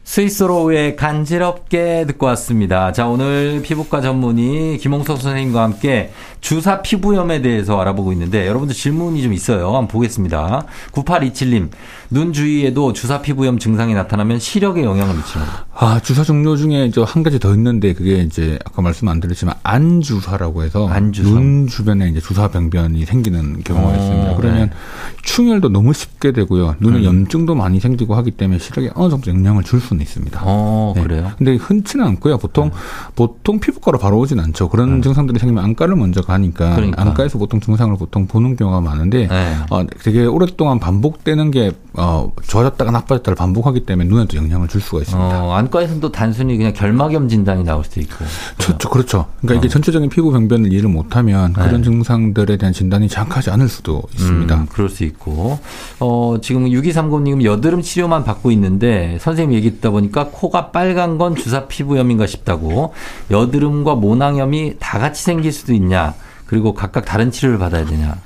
스위스로우의 0.08 0.96
간지럽게 0.96 2.06
듣고 2.08 2.28
왔습니다. 2.28 2.94
자, 2.94 3.08
오늘 3.08 3.62
피부과 3.62 4.00
전문의 4.00 4.78
김홍석 4.78 5.20
선생님과 5.22 5.62
함께 5.62 6.14
주사 6.40 6.82
피부염에 6.82 7.42
대해서 7.42 7.80
알아보고 7.82 8.14
있는데 8.14 8.48
여러분들 8.48 8.74
질문이 8.74 9.22
좀 9.22 9.34
있어요. 9.34 9.66
한번 9.66 9.90
보겠습니다. 9.90 10.64
9827님, 10.94 11.70
눈 12.10 12.32
주위에도 12.32 12.94
주사 12.94 13.22
피부염 13.22 13.60
증상이 13.60 13.94
나타나면 13.94 14.40
시력에 14.40 14.82
영향을 14.84 15.14
미칩니다. 15.14 15.66
아, 15.76 16.00
주사 16.02 16.24
종류 16.24 16.56
중에 16.56 16.86
이제 16.86 17.04
한 17.06 17.22
가지 17.22 17.38
더 17.38 17.54
있는데 17.54 17.94
그게 17.94 18.20
이제 18.20 18.58
아까 18.66 18.82
말씀 18.82 19.10
안 19.10 19.20
드렸지만 19.20 19.56
안주사라고 19.64 20.64
해서 20.64 20.88
안주사. 20.88 21.30
눈 21.30 21.68
주변에 21.68 22.08
이제 22.08 22.22
주사 22.22 22.48
병변이 22.48 23.06
생기는 23.06 23.62
경우가 23.62 23.90
어, 23.90 23.96
있습니다. 23.96 24.36
그러면 24.38 24.70
네. 24.70 24.76
충혈도 25.28 25.70
너무 25.70 25.94
쉽게 25.94 26.32
되고요. 26.32 26.78
눈에 26.80 27.00
음. 27.00 27.04
염증도 27.04 27.54
많이 27.54 27.82
생기고 27.82 28.16
하기 28.16 28.32
때문에 28.32 28.60
시력에 28.60 28.92
어느 28.96 29.10
정도 29.10 29.30
영향을 29.30 29.62
줄 29.62 29.82
수는 29.82 30.02
있습니다. 30.02 30.42
어, 30.44 30.94
네. 30.96 31.04
그래요? 31.04 31.32
근데 31.38 31.56
흔치는 31.56 32.06
않고요. 32.06 32.38
보통 32.38 32.72
보통 33.14 33.60
피부과로 33.60 34.00
바로 34.00 34.18
오진 34.20 34.40
않죠. 34.40 34.70
그런 34.70 35.02
증상들이 35.02 35.38
생기면 35.38 35.64
안과를 35.66 35.96
먼저 35.98 36.22
가니까 36.22 36.70
음. 36.70 36.76
그러니까. 36.76 37.02
안과에서 37.02 37.38
보통 37.38 37.60
증상을 37.60 37.96
보통 37.98 38.26
보는 38.26 38.56
경우가 38.56 38.80
많은데 38.80 39.28
네. 39.28 39.56
어, 39.70 39.86
되게 40.02 40.26
오랫동안 40.26 40.80
반복되는 40.80 41.52
게 41.52 41.72
어, 41.94 42.32
좋아졌다가 42.48 42.90
나빠졌다를 42.92 43.36
반복하기 43.36 43.82
때문에 43.82 44.08
눈에도 44.08 44.38
영향을 44.38 44.70
줄 44.70 44.80
수가 44.80 45.02
있습니다. 45.02 45.44
어, 45.44 45.54
안과에서는 45.54 46.00
또 46.00 46.12
단순히 46.12 46.56
그냥 46.56 46.72
결막염 46.74 47.28
진단이 47.28 47.64
나올 47.66 47.84
수도 47.84 48.00
있고. 48.00 48.24
저, 48.60 48.78
저, 48.78 48.90
그렇죠. 48.90 49.26
그러니까 49.42 49.60
이게 49.60 49.68
전체적인 49.68 50.10
피부 50.10 50.32
병변을 50.32 50.72
이해를 50.72 50.90
못하면 50.90 51.54
어. 51.58 51.62
네. 51.62 51.68
그런 51.68 51.84
증상들에 51.84 52.56
대한 52.58 52.72
진단이 52.72 53.10
정확하지 53.10 53.50
않을 53.52 53.68
수도 53.68 54.04
있습니다. 54.14 54.56
음, 54.56 54.68
그럴 54.72 54.90
수 54.90 55.04
있고. 55.04 55.17
어, 56.00 56.38
지금 56.42 56.66
6230님 56.66 57.44
여드름 57.44 57.82
치료만 57.82 58.24
받고 58.24 58.52
있는데 58.52 59.18
선생님 59.20 59.56
얘기 59.58 59.72
듣다 59.72 59.90
보니까 59.90 60.30
코가 60.32 60.72
빨간 60.72 61.18
건 61.18 61.36
주사 61.36 61.68
피부염인가 61.68 62.28
싶다고. 62.28 62.94
여드름과 63.32 63.96
모낭염이 63.96 64.76
다 64.80 65.00
같이 65.00 65.24
생길 65.24 65.52
수도 65.52 65.74
있냐. 65.74 66.14
그리고 66.46 66.74
각각 66.74 67.06
다른 67.06 67.32
치료를 67.32 67.60
받아야 67.60 67.86
되냐. 67.86 68.18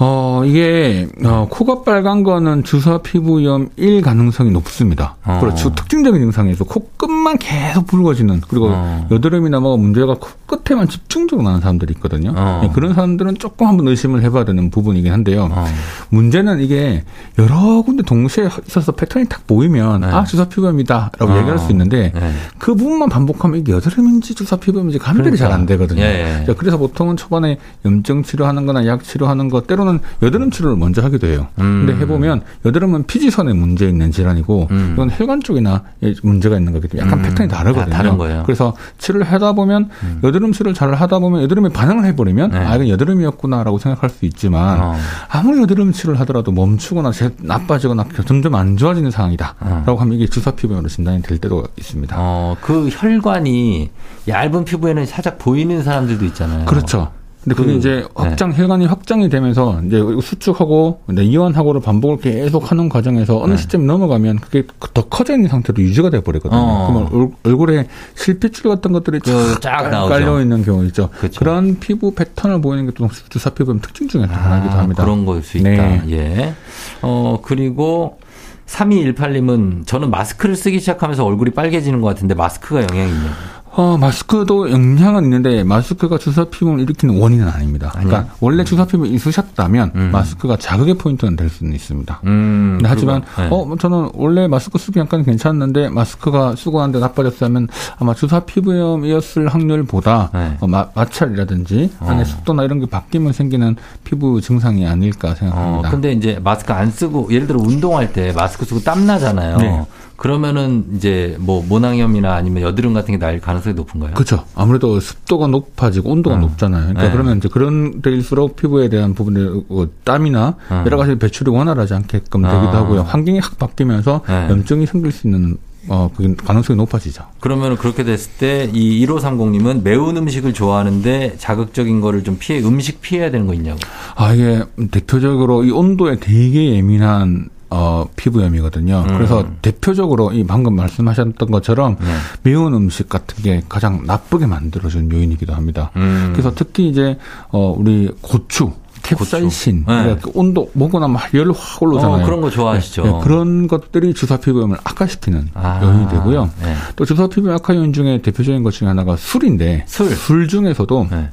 어, 0.00 0.44
이게, 0.46 1.08
어, 1.24 1.48
코가 1.50 1.82
빨간 1.82 2.22
거는 2.22 2.62
주사 2.62 2.98
피부염일 2.98 4.00
가능성이 4.00 4.52
높습니다. 4.52 5.16
어. 5.24 5.38
그렇죠. 5.40 5.74
특징적인 5.74 6.20
증상에서 6.20 6.62
코끝만 6.62 7.38
계속 7.38 7.88
붉어지는, 7.88 8.42
그리고 8.48 8.68
어. 8.70 9.08
여드름이나 9.10 9.58
뭐가 9.58 9.76
문제가 9.76 10.14
코끝에만 10.46 10.88
집중적으로 10.88 11.48
나는 11.48 11.60
사람들이 11.60 11.94
있거든요. 11.96 12.32
어. 12.36 12.60
네, 12.62 12.70
그런 12.72 12.94
사람들은 12.94 13.38
조금 13.38 13.66
한번 13.66 13.88
의심을 13.88 14.22
해봐야 14.22 14.44
되는 14.44 14.70
부분이긴 14.70 15.12
한데요. 15.12 15.48
어. 15.50 15.66
문제는 16.10 16.60
이게 16.60 17.02
여러 17.36 17.82
군데 17.82 18.04
동시에 18.04 18.48
있어서 18.68 18.92
패턴이 18.92 19.26
딱 19.28 19.48
보이면, 19.48 20.02
네. 20.02 20.06
아, 20.06 20.22
주사 20.22 20.44
피부염이다. 20.44 21.10
라고 21.18 21.32
어. 21.32 21.38
얘기할 21.38 21.58
수 21.58 21.72
있는데, 21.72 22.12
네. 22.14 22.32
그 22.58 22.76
부분만 22.76 23.08
반복하면 23.08 23.58
이게 23.58 23.72
여드름인지 23.72 24.36
주사 24.36 24.54
피부염인지 24.54 25.00
감별이 25.00 25.30
그러니까. 25.30 25.44
잘안 25.44 25.66
되거든요. 25.66 26.02
예, 26.02 26.42
예. 26.42 26.46
자, 26.46 26.54
그래서 26.54 26.76
보통은 26.78 27.16
초반에 27.16 27.58
염증 27.84 28.22
치료하는 28.22 28.64
거나 28.64 28.86
약 28.86 29.02
치료하는 29.02 29.48
거 29.48 29.62
때로는 29.62 29.87
여드름 30.22 30.50
치료를 30.50 30.76
먼저 30.76 31.02
하기도 31.02 31.26
해요. 31.26 31.46
음. 31.58 31.86
근데 31.86 32.00
해보면 32.02 32.42
여드름은 32.64 33.06
피지선에 33.06 33.52
문제 33.52 33.88
있는 33.88 34.10
질환이고 34.12 34.68
음. 34.70 34.90
이건 34.94 35.10
혈관 35.10 35.40
쪽이나 35.42 35.82
예, 36.02 36.14
문제가 36.22 36.56
있는 36.58 36.72
거기 36.72 36.88
때문에 36.88 37.06
약간 37.06 37.20
음. 37.20 37.28
패턴이 37.28 37.48
다르거든요. 37.48 37.90
다 37.90 37.96
다른 37.98 38.18
거예요. 38.18 38.40
음. 38.40 38.42
그래서 38.44 38.74
치료를 38.98 39.26
하다 39.26 39.52
보면 39.52 39.88
여드름 40.22 40.52
치료를 40.52 40.74
잘 40.74 40.92
하다 40.94 41.18
보면 41.18 41.42
여드름에 41.42 41.70
반응을 41.70 42.04
해버리면 42.06 42.50
네. 42.50 42.58
아 42.58 42.74
이건 42.76 42.88
여드름이었구나라고 42.88 43.78
생각할 43.78 44.10
수 44.10 44.24
있지만 44.26 44.80
어. 44.80 44.94
아무리 45.30 45.60
여드름 45.62 45.92
치료를 45.92 46.20
하더라도 46.20 46.52
멈추거나 46.52 47.10
제- 47.12 47.30
나빠지거나 47.40 48.04
점점 48.26 48.54
안 48.54 48.76
좋아지는 48.76 49.10
상황이다라고 49.10 49.96
하면 49.96 50.14
이게 50.14 50.26
주사 50.26 50.50
피부염으로 50.50 50.88
진단이 50.88 51.22
될 51.22 51.38
때도 51.38 51.64
있습니다. 51.78 52.16
어, 52.18 52.56
그 52.60 52.88
혈관이 52.90 53.90
얇은 54.26 54.64
피부에는 54.64 55.06
살짝 55.06 55.38
보이는 55.38 55.82
사람들도 55.82 56.24
있잖아요. 56.26 56.64
그렇죠. 56.66 57.12
근데 57.48 57.54
그게 57.54 57.72
그, 57.72 57.78
이제 57.78 58.04
확장 58.14 58.52
혈관이 58.52 58.84
확장이 58.86 59.28
되면서 59.30 59.80
이제 59.86 60.02
수축하고 60.22 61.00
이완하고를 61.10 61.80
반복을 61.80 62.18
계속 62.18 62.70
하는 62.70 62.88
과정에서 62.90 63.40
어느 63.40 63.52
네. 63.52 63.56
시점 63.56 63.86
넘어가면 63.86 64.40
그게 64.40 64.64
더 64.92 65.04
커져 65.08 65.34
있는 65.34 65.48
상태로 65.48 65.82
유지가 65.82 66.10
돼 66.10 66.20
버리거든요. 66.20 66.60
어. 66.60 67.08
그러면 67.10 67.32
얼- 67.44 67.50
얼굴에 67.52 67.86
실핏줄 68.16 68.68
같은 68.70 68.92
것들이 68.92 69.20
그 69.20 69.56
쫙. 69.60 69.88
깔려 69.90 70.40
있는 70.42 70.62
경우 70.62 70.84
있죠. 70.86 71.08
그렇죠. 71.18 71.38
그런 71.38 71.78
피부 71.80 72.14
패턴을 72.14 72.60
보이는 72.60 72.84
게 72.86 72.92
또 72.98 73.08
주사 73.28 73.50
피부염 73.50 73.80
특징 73.80 74.08
중에 74.08 74.24
하나이기도 74.24 74.74
아, 74.74 74.78
합니다. 74.80 75.04
그런 75.04 75.24
거일 75.24 75.42
수 75.44 75.56
있다. 75.58 75.68
네. 75.70 76.02
예. 76.10 76.54
어, 77.02 77.38
그리고 77.42 78.18
3218님은 78.66 79.86
저는 79.86 80.10
마스크를 80.10 80.56
쓰기 80.56 80.80
시작하면서 80.80 81.24
얼굴이 81.24 81.50
빨개지는 81.50 82.00
것 82.00 82.08
같은데 82.08 82.34
마스크가 82.34 82.82
영향이 82.90 83.10
있냐고. 83.10 83.34
어, 83.78 83.96
마스크도 83.96 84.72
영향은 84.72 85.22
있는데 85.22 85.62
마스크가 85.62 86.18
주사 86.18 86.42
피부를 86.44 86.80
일으키는 86.80 87.16
원인은 87.16 87.46
아닙니다. 87.46 87.90
그러니까 87.92 88.26
원래 88.40 88.64
주사 88.64 88.84
피부 88.84 89.06
있으셨다면 89.06 89.92
음. 89.94 90.10
마스크가 90.10 90.56
자극의 90.56 90.94
포인트는 90.94 91.36
될 91.36 91.48
수는 91.48 91.72
있습니다. 91.74 92.20
음, 92.24 92.80
하지만 92.84 93.22
네. 93.38 93.46
어 93.52 93.76
저는 93.78 94.10
원래 94.14 94.48
마스크 94.48 94.78
쓰기 94.78 94.98
약간 94.98 95.22
괜찮았는데 95.24 95.90
마스크가 95.90 96.56
쓰고 96.56 96.80
나는데 96.80 96.98
나빠졌다면 96.98 97.68
아마 98.00 98.14
주사 98.14 98.40
피부염이었을 98.40 99.46
확률보다 99.46 100.30
네. 100.34 100.56
어, 100.58 100.66
마, 100.66 100.88
마찰이라든지 100.96 101.92
어. 102.00 102.06
안에 102.08 102.24
습도나 102.24 102.64
이런 102.64 102.80
게 102.80 102.86
바뀌면 102.86 103.32
생기는 103.32 103.76
피부 104.02 104.40
증상이 104.40 104.88
아닐까 104.88 105.30
어, 105.30 105.34
생각합니다. 105.36 105.90
근데 105.90 106.10
이제 106.10 106.40
마스크 106.42 106.72
안 106.72 106.90
쓰고 106.90 107.28
예를 107.30 107.46
들어 107.46 107.60
운동할 107.60 108.12
때 108.12 108.32
마스크 108.32 108.64
쓰고 108.64 108.80
땀 108.80 109.06
나잖아요. 109.06 109.56
네. 109.58 109.86
그러면은 110.16 110.84
이제 110.96 111.36
뭐 111.38 111.64
모낭염이나 111.68 112.34
아니면 112.34 112.64
여드름 112.64 112.92
같은 112.92 113.12
게 113.12 113.18
날 113.18 113.40
가능성이 113.40 113.67
높은가요? 113.72 114.14
그렇죠. 114.14 114.44
아무래도 114.54 114.98
습도가 115.00 115.46
높아지고 115.48 116.10
온도가 116.10 116.36
어. 116.36 116.38
높잖아요. 116.38 116.82
그러니까 116.88 117.02
네. 117.04 117.10
그러면 117.12 117.38
이제 117.38 117.48
그런 117.48 118.02
데일수록 118.02 118.56
피부에 118.56 118.88
대한 118.88 119.14
부분에 119.14 119.62
어, 119.68 119.86
땀이나 120.04 120.54
어. 120.70 120.82
여러 120.86 120.96
가지 120.96 121.16
배출이 121.18 121.50
원활하지 121.50 121.94
않게끔 121.94 122.44
어. 122.44 122.50
되기도 122.50 122.72
하고요. 122.72 123.02
환경이 123.02 123.38
확 123.40 123.58
바뀌면서 123.58 124.22
네. 124.26 124.48
염증이 124.50 124.86
생길 124.86 125.12
수 125.12 125.26
있는 125.26 125.56
어 125.90 126.10
그게 126.14 126.34
가능성이 126.34 126.76
높아지죠. 126.76 127.24
그러면 127.40 127.76
그렇게 127.78 128.04
됐을 128.04 128.32
때 128.38 128.68
이 128.74 129.06
1530님은 129.06 129.82
매운 129.82 130.16
음식을 130.18 130.52
좋아하는데 130.52 131.36
자극적인 131.38 132.00
거를 132.02 132.24
좀 132.24 132.36
피해 132.38 132.60
음식 132.62 133.00
피해야 133.00 133.30
되는 133.30 133.46
거 133.46 133.54
있냐고. 133.54 133.78
아, 134.14 134.34
이게 134.34 134.64
대표적으로 134.90 135.64
이 135.64 135.70
온도에 135.70 136.16
되게 136.20 136.74
예민한 136.74 137.48
어, 137.70 138.06
피부염이거든요. 138.16 139.04
음. 139.08 139.14
그래서 139.16 139.46
대표적으로 139.62 140.32
이 140.32 140.44
방금 140.44 140.74
말씀하셨던 140.76 141.50
것처럼 141.50 141.96
네. 142.00 142.06
매운 142.42 142.72
음식 142.74 143.08
같은 143.08 143.42
게 143.42 143.62
가장 143.68 144.02
나쁘게 144.06 144.46
만들어주는 144.46 145.12
요인이기도 145.12 145.54
합니다. 145.54 145.90
음. 145.96 146.30
그래서 146.32 146.52
특히 146.54 146.88
이제 146.88 147.18
어, 147.50 147.74
우리 147.76 148.10
고추, 148.22 148.72
캡사이신, 149.02 149.84
고추. 149.84 149.96
네. 149.96 150.02
그러니까 150.04 150.20
그 150.24 150.30
온도 150.38 150.70
먹고 150.72 150.98
나면 150.98 151.18
열 151.34 151.50
확 151.50 151.82
올라오잖아요. 151.82 152.22
어, 152.22 152.26
그런 152.26 152.40
거 152.40 152.50
좋아하시죠. 152.50 153.02
네, 153.04 153.10
네, 153.12 153.18
그런 153.22 153.68
것들이 153.68 154.14
주사 154.14 154.38
피부염을 154.38 154.76
악화시키는 154.84 155.50
아, 155.54 155.80
요인이 155.82 156.08
되고요. 156.08 156.50
네. 156.62 156.74
또 156.96 157.04
주사 157.04 157.26
피부염 157.26 157.54
악화 157.56 157.74
요인 157.74 157.92
중에 157.92 158.22
대표적인 158.22 158.62
것 158.62 158.72
중에 158.72 158.88
하나가 158.88 159.16
술인데 159.16 159.84
술. 159.86 160.48
중에서도 160.48 161.08
네. 161.10 161.28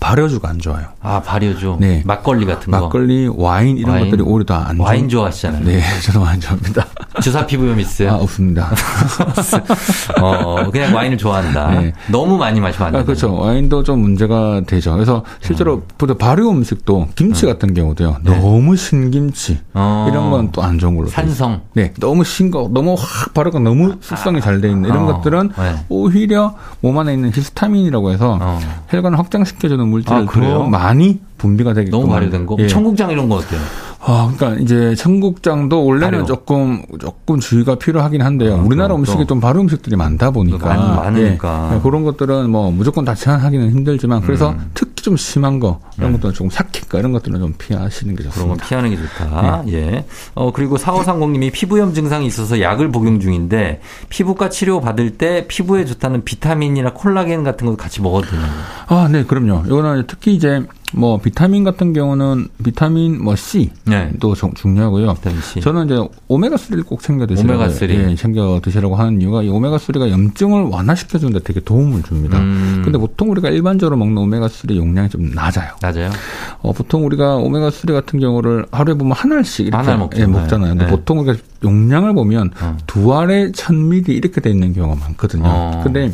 발효주가 0.00 0.48
안 0.48 0.58
좋아요. 0.58 0.86
아, 1.00 1.20
발효죠. 1.22 1.76
네. 1.80 2.02
막걸리 2.04 2.44
같은 2.46 2.70
거. 2.72 2.80
막걸리, 2.80 3.28
와인 3.34 3.76
이런 3.76 3.92
와인. 3.92 4.04
것들이 4.06 4.22
오히려 4.22 4.44
더안 4.44 4.78
와인 4.80 5.08
좋아하시잖아요. 5.08 5.64
네, 5.64 5.80
저도 6.02 6.20
와인 6.20 6.40
좋아합니다. 6.40 6.86
주사 7.22 7.46
피부염 7.46 7.78
있어요? 7.80 8.10
아, 8.10 8.14
없습니다. 8.16 8.70
어, 10.20 10.70
그냥 10.70 10.94
와인을 10.94 11.18
좋아한다. 11.18 11.70
네. 11.80 11.92
너무 12.10 12.36
많이 12.36 12.60
마시면 12.60 12.88
안 12.88 12.96
아. 13.00 13.04
그렇죠. 13.04 13.34
와인도 13.34 13.82
좀 13.82 14.00
문제가 14.00 14.62
되죠. 14.66 14.92
그래서 14.94 15.24
실제로 15.40 15.82
보통 15.98 16.18
발효 16.18 16.50
음식도 16.50 17.08
김치 17.14 17.46
같은 17.46 17.74
경우도요. 17.74 18.16
네. 18.24 18.38
너무 18.40 18.76
신김치 18.76 19.60
어. 19.74 20.06
이런 20.10 20.30
건 20.30 20.50
또 20.52 20.62
안 20.62 20.78
좋은 20.78 20.96
걸로. 20.96 21.08
산성. 21.08 21.62
네, 21.74 21.92
너무 21.98 22.24
싱거, 22.24 22.70
너무 22.72 22.94
확 22.98 23.32
발효가 23.34 23.58
너무 23.58 23.96
숙성이 24.00 24.40
잘 24.40 24.60
돼 24.60 24.68
있는 24.68 24.88
이런 24.88 25.04
어, 25.08 25.14
것들은 25.14 25.50
네. 25.56 25.84
오히려 25.88 26.54
몸 26.80 26.98
안에 26.98 27.14
있는 27.14 27.30
히스타민이라고 27.34 28.10
해서 28.12 28.38
어. 28.40 28.60
혈관을 28.88 29.18
확장시켜 29.18 29.68
주는 29.72 29.88
물질을 29.88 30.16
아, 30.18 30.24
그래요? 30.26 30.58
더 30.58 30.64
많이 30.64 31.18
분비가 31.38 31.72
되게끔 31.72 31.98
너무 31.98 32.12
발효된 32.12 32.44
거. 32.46 32.56
예. 32.58 32.66
청국장 32.68 33.10
이런 33.10 33.28
거 33.28 33.36
어때요? 33.36 33.58
아, 34.04 34.30
그러니까 34.36 34.60
이제 34.62 34.94
청국장도 34.94 35.86
원래는 35.86 36.10
발효. 36.20 36.26
조금 36.26 36.82
조금 37.00 37.40
주의가 37.40 37.76
필요하긴 37.76 38.20
한데요. 38.20 38.56
아, 38.56 38.62
우리나라 38.62 38.94
음식이 38.94 39.18
또. 39.20 39.26
좀 39.26 39.40
발효 39.40 39.60
음식들이 39.60 39.96
많다 39.96 40.30
보니까 40.30 40.66
많- 40.66 40.96
많으니까. 40.96 41.70
예, 41.72 41.76
예, 41.76 41.80
그런 41.80 42.02
것들은 42.04 42.50
뭐 42.50 42.70
무조건 42.70 43.04
다 43.04 43.14
제한하기는 43.14 43.70
힘들지만 43.70 44.20
그래서 44.22 44.50
음. 44.50 44.70
특 44.74 44.91
히 45.02 45.04
좀 45.04 45.16
심한 45.16 45.58
거 45.58 45.80
이런 45.98 46.12
것들은 46.12 46.32
조금 46.32 46.48
삭힌가 46.48 46.98
이런 47.00 47.12
것들은 47.12 47.38
좀 47.40 47.54
피하시는 47.58 48.14
게 48.14 48.22
그런 48.22 48.48
건 48.48 48.58
좋습니다. 48.58 48.66
피하는 48.66 48.90
게 48.90 48.96
좋다. 48.96 49.64
예. 49.68 50.04
어, 50.34 50.52
그리고 50.52 50.76
4530님이 50.76 51.52
피부염 51.52 51.92
증상이 51.92 52.24
있어서 52.26 52.60
약을 52.60 52.90
복용 52.92 53.18
중인데 53.20 53.80
피부과 54.08 54.48
치료 54.48 54.80
받을 54.80 55.18
때 55.18 55.46
피부에 55.48 55.84
좋다는 55.84 56.24
비타민이나 56.24 56.92
콜라겐 56.92 57.42
같은 57.42 57.66
거 57.66 57.76
같이 57.76 58.00
먹어도 58.00 58.28
되나요? 58.28 58.52
아, 58.86 59.08
네, 59.10 59.24
그럼요. 59.24 59.64
이거는 59.66 60.04
특히 60.06 60.34
이제 60.34 60.62
뭐 60.94 61.18
비타민 61.18 61.64
같은 61.64 61.92
경우는 61.92 62.48
비타민 62.62 63.22
뭐 63.22 63.34
C도 63.34 63.72
네. 63.86 64.10
좀 64.36 64.52
중요하고요. 64.54 65.14
비타민 65.14 65.40
C. 65.40 65.60
저는 65.60 65.86
이제 65.86 66.08
오메가 66.28 66.56
3를 66.56 66.86
꼭 66.86 67.02
챙겨 67.02 67.26
드시라고 67.26 67.54
오메가 67.54 67.72
3. 67.72 67.90
예, 67.90 68.14
챙겨 68.14 68.60
드시라고 68.62 68.94
하는 68.96 69.20
이유가 69.20 69.42
이 69.42 69.48
오메가 69.48 69.78
3가 69.78 70.10
염증을 70.10 70.64
완화시켜 70.64 71.18
주는데 71.18 71.40
되게 71.40 71.60
도움을 71.60 72.02
줍니다. 72.02 72.38
음. 72.38 72.82
근데 72.84 72.98
보통 72.98 73.30
우리가 73.30 73.48
일반적으로 73.50 73.96
먹는 73.96 74.18
오메가 74.18 74.48
3 74.48 74.76
용량이 74.76 75.08
좀 75.08 75.30
낮아요. 75.34 75.72
맞아요. 75.82 76.10
어, 76.60 76.72
보통 76.72 77.06
우리가 77.06 77.36
오메가 77.36 77.70
3 77.70 77.92
같은 77.94 78.20
경우를 78.20 78.66
하루에 78.70 78.94
보면 78.94 79.12
한 79.16 79.32
알씩 79.32 79.66
이렇게 79.68 79.96
먹잖아요. 79.96 80.10
예, 80.16 80.26
먹잖아요. 80.26 80.70
근데 80.72 80.84
네. 80.84 80.90
보통 80.90 81.20
우리가 81.20 81.38
용량을 81.64 82.12
보면 82.14 82.50
어. 82.60 82.76
두 82.86 83.14
알에 83.16 83.52
1000ml 83.52 84.08
이렇게 84.10 84.40
돼 84.40 84.50
있는 84.50 84.72
경우가 84.74 85.00
많거든요. 85.00 85.44
어. 85.46 85.80
근데 85.84 86.12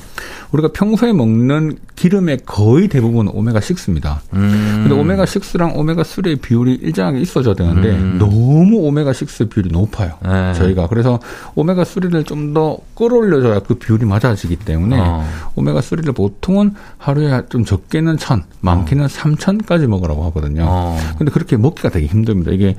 우리가 0.52 0.68
평소에 0.72 1.12
먹는 1.12 1.78
기름의 1.96 2.40
거의 2.46 2.88
대부분은 2.88 3.32
오메가 3.34 3.60
6입니다. 3.60 4.18
음. 4.34 4.67
근데 4.68 4.94
오메가 4.94 5.24
6랑 5.24 5.76
오메가 5.76 6.02
3의 6.02 6.40
비율이 6.40 6.74
일정하게 6.82 7.20
있어줘야 7.20 7.54
되는데 7.54 7.90
음. 7.90 8.16
너무 8.18 8.78
오메가 8.86 9.10
6 9.10 9.48
비율이 9.48 9.70
높아요. 9.70 10.14
네. 10.22 10.54
저희가 10.54 10.88
그래서 10.88 11.20
오메가 11.54 11.84
3를 11.84 12.26
좀 12.26 12.48
더 12.54 12.78
끌어올려줘야 12.94 13.60
그 13.60 13.74
비율이 13.74 14.06
맞아지기 14.06 14.56
때문에 14.56 14.98
어. 14.98 15.24
오메가 15.54 15.80
3를 15.80 16.14
보통은 16.14 16.74
하루에 16.96 17.42
좀 17.50 17.64
적게는 17.64 18.16
1000, 18.16 18.42
많게는 18.60 19.06
3000까지 19.06 19.86
먹으라고 19.86 20.24
하거든요. 20.26 20.64
어. 20.66 20.98
근데 21.18 21.30
그렇게 21.30 21.56
먹기가 21.56 21.90
되게 21.90 22.06
힘듭니다. 22.06 22.50
이게 22.52 22.74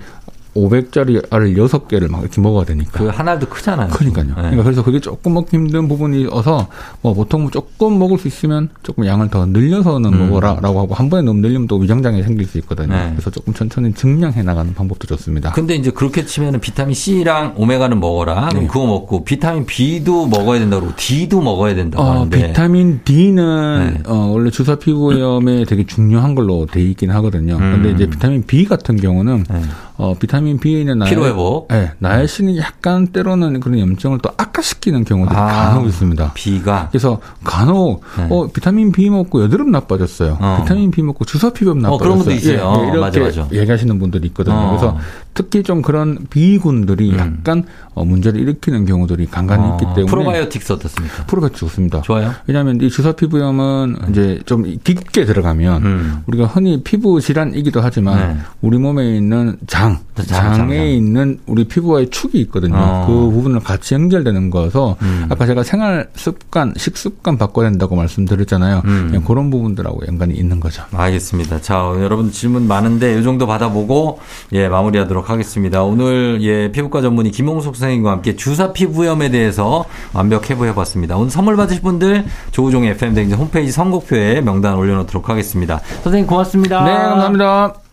500짜리 0.55 1.31
알을 1.31 1.55
6개를 1.55 2.09
막 2.09 2.21
이렇게 2.21 2.41
먹어야 2.41 2.65
되니까. 2.65 2.99
그한 2.99 3.27
알도 3.27 3.47
크잖아요. 3.47 3.89
그러니까요. 3.89 4.25
네. 4.27 4.33
그러니까 4.33 4.63
그래서 4.63 4.83
그게 4.83 4.99
조금 4.99 5.33
먹기 5.33 5.55
힘든 5.55 5.87
부분이어서 5.87 6.67
뭐 7.01 7.13
보통 7.13 7.49
조금 7.49 7.99
먹을 7.99 8.17
수 8.17 8.27
있으면 8.27 8.69
조금 8.83 9.05
양을 9.05 9.29
더 9.29 9.45
늘려서는 9.45 10.13
음. 10.13 10.29
먹어라라고 10.29 10.79
하고 10.79 10.93
한 10.95 11.09
번에 11.09 11.21
너무 11.23 11.41
늘리면 11.41 11.67
또 11.67 11.77
위장장애 11.77 12.23
생길 12.23 12.47
수 12.47 12.57
있거든요. 12.59 12.93
네. 12.93 13.09
그래서 13.11 13.29
조금 13.29 13.53
천천히 13.53 13.93
증량해 13.93 14.43
나가는 14.43 14.73
방법도 14.73 15.07
좋습니다. 15.07 15.51
근데 15.51 15.75
이제 15.75 15.91
그렇게 15.91 16.25
치면은 16.25 16.59
비타민 16.59 16.93
C랑 16.93 17.53
오메가는 17.55 17.99
먹어라. 17.99 18.49
그럼 18.49 18.63
네. 18.63 18.67
그거 18.67 18.85
먹고 18.85 19.23
비타민 19.23 19.65
B도 19.65 20.27
먹어야 20.27 20.59
된다고 20.59 20.81
그러고 20.81 20.95
D도 20.97 21.41
먹어야 21.41 21.75
된다고 21.75 22.03
어, 22.03 22.11
하는데 22.11 22.47
비타민 22.47 23.01
D는 23.03 23.93
네. 23.93 24.09
어, 24.09 24.31
원래 24.31 24.49
주사 24.49 24.75
피부염에 24.75 25.65
되게 25.65 25.85
중요한 25.85 26.35
걸로 26.35 26.65
돼 26.65 26.81
있긴 26.81 27.11
하거든요. 27.11 27.55
음. 27.55 27.59
근데 27.59 27.91
이제 27.91 28.09
비타민 28.09 28.43
B 28.45 28.65
같은 28.65 28.95
경우는 28.95 29.45
네. 29.49 29.61
어, 29.99 30.15
비타민 30.17 30.57
B에 30.59 30.79
있는 30.79 30.99
나엘, 30.99 31.09
피로 31.09 31.25
회복. 31.25 31.67
네, 31.67 31.91
나엘신이 31.99 32.57
약간 32.57 33.07
때로는 33.07 33.59
그런 33.59 33.79
염증을 33.79 34.19
또 34.19 34.29
악화시키는 34.37 35.03
경우들이 35.03 35.37
아, 35.37 35.45
간혹 35.45 35.87
있습니다. 35.87 36.31
B가. 36.33 36.87
그래서 36.89 37.19
간혹 37.43 38.01
네. 38.17 38.27
어, 38.29 38.47
비타민 38.47 38.93
B 38.93 39.09
먹고 39.09 39.43
여드름 39.43 39.71
나빠졌어요. 39.71 40.37
어. 40.39 40.59
비타민 40.61 40.89
B 40.89 41.01
먹고 41.03 41.25
주사 41.25 41.51
피부염 41.51 41.79
나빠졌어요. 41.79 41.95
어, 41.95 41.97
그런 41.97 42.17
분도 42.17 42.31
있어요. 42.31 42.75
예, 42.77 42.79
예, 42.79 42.83
이렇게 42.85 42.99
맞아, 42.99 43.19
맞아. 43.19 43.47
얘기하시는 43.51 43.99
분들이 43.99 44.27
있거든요. 44.27 44.55
어. 44.55 44.69
그래서 44.69 44.97
특히 45.33 45.63
좀 45.63 45.81
그런 45.81 46.27
비군들이 46.29 47.11
음. 47.11 47.17
약간 47.17 47.63
어, 47.93 48.05
문제를 48.05 48.39
일으키는 48.39 48.85
경우들이 48.85 49.27
간간히 49.27 49.63
어. 49.63 49.73
있기 49.73 49.85
때문에 49.95 50.05
프로바이오틱스 50.05 50.73
어떻습니까? 50.73 51.25
프로바이오틱스 51.25 51.59
좋습니다. 51.59 52.01
좋아요. 52.01 52.33
왜냐하면 52.47 52.79
이 52.81 52.89
주사 52.89 53.11
피부염은 53.11 53.97
음. 54.01 54.09
이제 54.09 54.39
좀 54.45 54.63
깊게 54.63 55.25
들어가면 55.25 55.83
음. 55.83 56.23
우리가 56.27 56.45
흔히 56.45 56.81
피부 56.83 57.19
질환이기도 57.21 57.81
하지만 57.81 58.35
네. 58.35 58.37
우리 58.61 58.77
몸에 58.77 59.15
있는 59.15 59.57
장, 59.67 59.88
장, 60.15 60.25
장 60.25 60.53
장에 60.53 60.91
있는 60.91 61.39
우리 61.45 61.63
피부와의 61.65 62.09
축이 62.09 62.39
있거든요. 62.41 62.75
어. 62.77 63.05
그 63.07 63.13
부분을 63.31 63.59
같이 63.61 63.93
연결되는 63.93 64.49
거서 64.49 64.97
음. 65.01 65.27
아까 65.29 65.45
제가 65.45 65.63
생활 65.63 66.09
습관, 66.15 66.73
식습관 66.75 67.37
바꿔야 67.37 67.69
된다고 67.69 67.95
말씀드렸잖아요. 67.95 68.81
음. 68.85 69.23
그런 69.25 69.49
부분들하고 69.49 70.01
연관이 70.07 70.35
있는 70.35 70.59
거죠. 70.59 70.83
알겠습니다. 70.91 71.61
자, 71.61 71.75
여러분 71.99 72.31
질문 72.31 72.67
많은데 72.67 73.19
이 73.19 73.23
정도 73.23 73.47
받아보고 73.47 74.19
예 74.53 74.67
마무리하도록 74.67 75.29
하겠습니다. 75.29 75.83
오늘 75.83 76.39
예 76.41 76.71
피부과 76.71 77.01
전문의 77.01 77.31
김홍석 77.31 77.75
선생님과 77.75 78.11
함께 78.11 78.35
주사 78.35 78.73
피부염에 78.73 79.29
대해서 79.29 79.85
완벽 80.13 80.49
해부해 80.49 80.73
봤습니다. 80.73 81.17
오늘 81.17 81.29
선물 81.29 81.55
받으실 81.55 81.81
분들 81.81 82.25
조우종 82.51 82.85
FM 82.85 83.13
댕진 83.13 83.37
홈페이지 83.37 83.71
선곡표에 83.71 84.41
명단 84.41 84.75
올려 84.75 84.95
놓도록 84.95 85.29
하겠습니다. 85.29 85.79
선생님 86.03 86.27
고맙습니다. 86.27 86.83
네, 86.83 86.91
감사합니다. 86.91 87.88